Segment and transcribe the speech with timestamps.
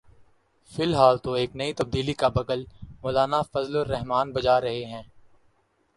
[0.71, 2.63] فی الحال تو ایک نئی تبدیلی کا بگل
[3.03, 5.03] مولانا فضل الرحمان بجا رہے ہیں۔